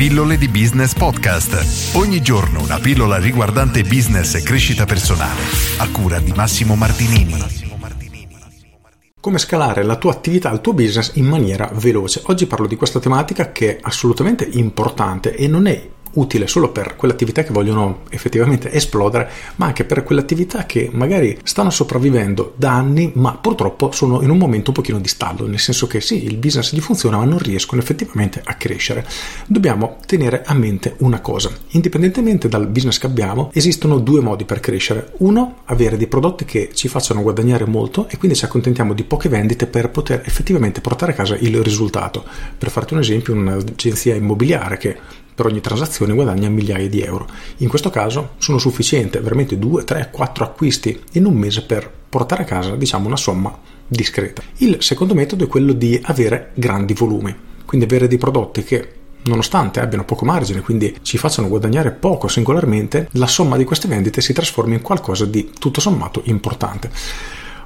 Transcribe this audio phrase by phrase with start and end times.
[0.00, 1.94] Pillole di Business Podcast.
[1.94, 5.42] Ogni giorno una pillola riguardante business e crescita personale.
[5.76, 7.34] A cura di Massimo Martinini.
[9.20, 12.22] Come scalare la tua attività, il tuo business in maniera veloce.
[12.28, 16.96] Oggi parlo di questa tematica che è assolutamente importante e non è utile solo per
[16.96, 22.54] quelle attività che vogliono effettivamente esplodere, ma anche per quelle attività che magari stanno sopravvivendo
[22.56, 26.00] da anni, ma purtroppo sono in un momento un pochino di stallo, nel senso che
[26.00, 29.06] sì, il business gli funziona, ma non riescono effettivamente a crescere.
[29.46, 34.60] Dobbiamo tenere a mente una cosa, indipendentemente dal business che abbiamo, esistono due modi per
[34.60, 35.12] crescere.
[35.18, 39.28] Uno, avere dei prodotti che ci facciano guadagnare molto e quindi ci accontentiamo di poche
[39.28, 42.24] vendite per poter effettivamente portare a casa il risultato.
[42.56, 44.96] Per farti un esempio, un'agenzia immobiliare che
[45.34, 47.26] per ogni transazione guadagna migliaia di euro.
[47.58, 52.42] In questo caso sono sufficienti veramente 2, 3, 4 acquisti in un mese per portare
[52.42, 54.42] a casa diciamo una somma discreta.
[54.58, 59.80] Il secondo metodo è quello di avere grandi volumi, quindi avere dei prodotti che nonostante
[59.80, 64.32] abbiano poco margine, quindi ci facciano guadagnare poco singolarmente, la somma di queste vendite si
[64.32, 66.90] trasforma in qualcosa di tutto sommato importante.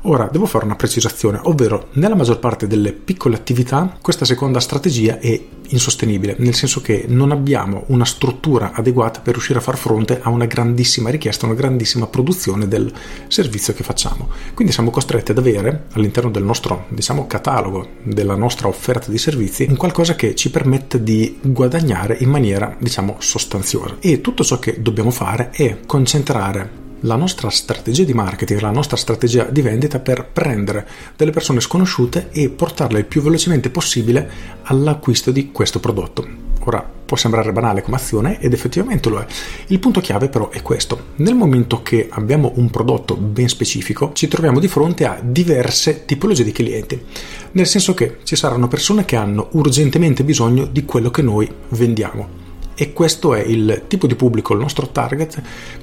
[0.06, 5.19] Ora devo fare una precisazione, ovvero nella maggior parte delle piccole attività questa seconda strategia
[5.19, 10.20] è insostenibile, nel senso che non abbiamo una struttura adeguata per riuscire a far fronte
[10.20, 12.92] a una grandissima richiesta, una grandissima produzione del
[13.28, 14.28] servizio che facciamo.
[14.52, 19.66] Quindi siamo costretti ad avere all'interno del nostro, diciamo, catalogo, della nostra offerta di servizi,
[19.66, 23.96] un qualcosa che ci permette di guadagnare in maniera, diciamo, sostanziosa.
[24.00, 28.97] E tutto ciò che dobbiamo fare è concentrare la nostra strategia di marketing, la nostra
[28.97, 34.30] strategia di vendita per prendere delle persone sconosciute e portarle il più velocemente possibile
[34.62, 36.42] all'acquisto di questo prodotto.
[36.66, 39.27] Ora può sembrare banale come azione ed effettivamente lo è.
[39.66, 41.12] Il punto chiave però è questo.
[41.16, 46.44] Nel momento che abbiamo un prodotto ben specifico ci troviamo di fronte a diverse tipologie
[46.44, 47.05] di clienti.
[47.52, 52.44] Nel senso che ci saranno persone che hanno urgentemente bisogno di quello che noi vendiamo
[52.75, 55.41] e questo è il tipo di pubblico, il nostro target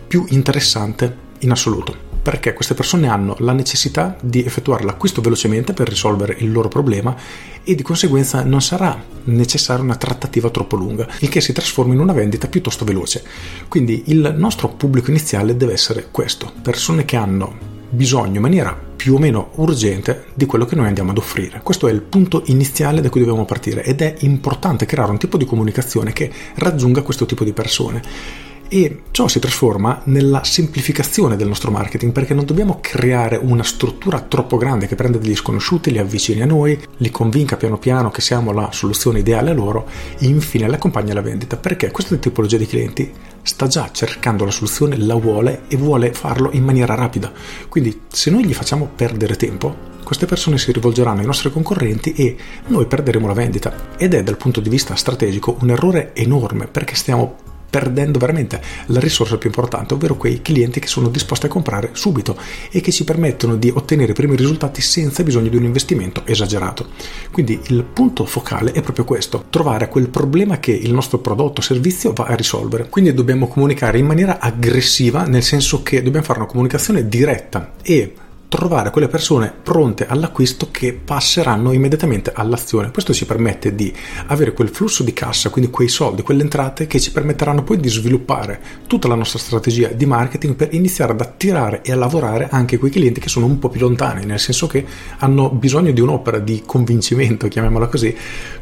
[0.08, 5.90] più interessante in assoluto perché queste persone hanno la necessità di effettuare l'acquisto velocemente per
[5.90, 7.16] risolvere il loro problema
[7.63, 12.00] e di conseguenza non sarà necessaria una trattativa troppo lunga, il che si trasforma in
[12.00, 13.23] una vendita piuttosto veloce.
[13.68, 19.16] Quindi il nostro pubblico iniziale deve essere questo, persone che hanno bisogno in maniera più
[19.16, 21.59] o meno urgente di quello che noi andiamo ad offrire.
[21.63, 25.38] Questo è il punto iniziale da cui dobbiamo partire ed è importante creare un tipo
[25.38, 31.50] di comunicazione che raggiunga questo tipo di persone e ciò si trasforma nella semplificazione del
[31.50, 35.98] nostro marketing perché non dobbiamo creare una struttura troppo grande che prenda degli sconosciuti, li
[35.98, 40.26] avvicini a noi, li convinca piano piano che siamo la soluzione ideale a loro e
[40.26, 43.12] infine li accompagna alla vendita perché questa tipologia di clienti
[43.42, 47.30] sta già cercando la soluzione, la vuole e vuole farlo in maniera rapida.
[47.68, 52.38] Quindi se noi gli facciamo perdere tempo, queste persone si rivolgeranno ai nostri concorrenti e
[52.68, 53.74] noi perderemo la vendita.
[53.98, 59.00] Ed è dal punto di vista strategico un errore enorme perché stiamo perdendo veramente la
[59.00, 62.38] risorsa più importante, ovvero quei clienti che sono disposti a comprare subito
[62.70, 66.90] e che ci permettono di ottenere i primi risultati senza bisogno di un investimento esagerato.
[67.32, 71.64] Quindi il punto focale è proprio questo, trovare quel problema che il nostro prodotto o
[71.64, 72.90] servizio va a risolvere.
[72.90, 78.14] Quindi dobbiamo comunicare in maniera aggressiva, nel senso che dobbiamo fare una comunicazione diretta e
[78.51, 82.91] trovare quelle persone pronte all'acquisto che passeranno immediatamente all'azione.
[82.91, 83.94] Questo ci permette di
[84.28, 87.88] avere quel flusso di cassa, quindi quei soldi, quelle entrate che ci permetteranno poi di
[87.88, 92.78] sviluppare tutta la nostra strategia di marketing per iniziare ad attirare e a lavorare anche
[92.78, 94.85] quei clienti che sono un po' più lontani, nel senso che
[95.19, 98.13] hanno bisogno di un'opera di convincimento, chiamiamola così,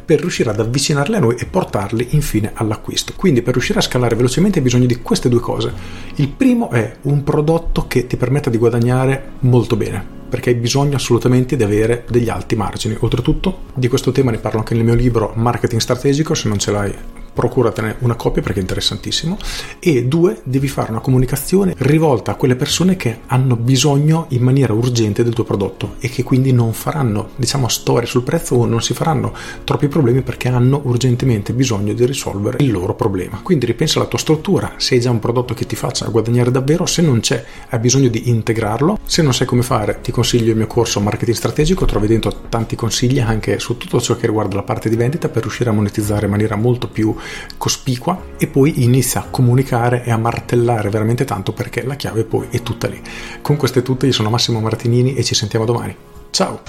[0.05, 3.13] per riuscire ad avvicinarli a noi e portarli infine all'acquisto.
[3.15, 5.73] Quindi per riuscire a scalare velocemente hai bisogno di queste due cose.
[6.15, 10.95] Il primo è un prodotto che ti permetta di guadagnare molto bene perché hai bisogno
[10.95, 12.95] assolutamente di avere degli alti margini.
[12.99, 16.71] Oltretutto, di questo tema ne parlo anche nel mio libro Marketing Strategico, se non ce
[16.71, 16.93] l'hai
[17.39, 19.37] procuratene una copia perché è interessantissimo
[19.79, 24.73] e due devi fare una comunicazione rivolta a quelle persone che hanno bisogno in maniera
[24.73, 28.81] urgente del tuo prodotto e che quindi non faranno diciamo storie sul prezzo o non
[28.81, 29.33] si faranno
[29.63, 33.39] troppi problemi perché hanno urgentemente bisogno di risolvere il loro problema.
[33.41, 34.73] Quindi ripensa alla tua struttura.
[34.75, 38.09] Se hai già un prodotto che ti faccia guadagnare davvero se non c'è hai bisogno
[38.09, 38.99] di integrarlo.
[39.05, 41.85] Se non sai come fare ti consiglio il mio corso marketing strategico.
[41.85, 45.43] Trovi dentro tanti consigli anche su tutto ciò che riguarda la parte di vendita per
[45.43, 47.15] riuscire a monetizzare in maniera molto più
[47.57, 52.47] cospicua e poi inizia a comunicare e a martellare veramente tanto perché la chiave poi
[52.49, 53.01] è tutta lì.
[53.41, 55.95] Con questo è tutto, io sono Massimo Martinini e ci sentiamo domani.
[56.31, 56.61] Ciao!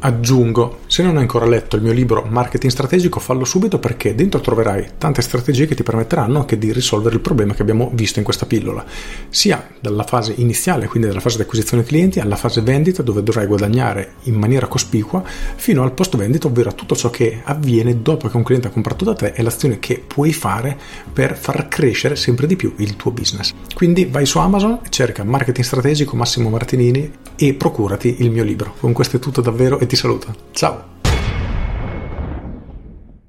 [0.00, 4.40] Aggiungo, se non hai ancora letto il mio libro Marketing Strategico, fallo subito perché dentro
[4.40, 8.24] troverai tante strategie che ti permetteranno anche di risolvere il problema che abbiamo visto in
[8.24, 8.84] questa pillola,
[9.28, 13.46] sia dalla fase iniziale, quindi dalla fase di acquisizione clienti, alla fase vendita dove dovrai
[13.46, 15.24] guadagnare in maniera cospicua,
[15.56, 19.04] fino al post vendita, ovvero tutto ciò che avviene dopo che un cliente ha comprato
[19.04, 20.78] da te e l'azione che puoi fare
[21.12, 23.52] per far crescere sempre di più il tuo business.
[23.74, 28.74] Quindi vai su Amazon, cerca Marketing Strategico Massimo Martinini e procurati il mio libro.
[28.78, 30.32] Con questo è tutto davvero e ti saluto.
[30.52, 30.83] Ciao!